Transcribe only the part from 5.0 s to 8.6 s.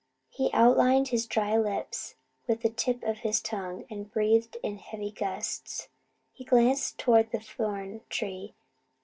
gusts. He glanced toward the thorn tree.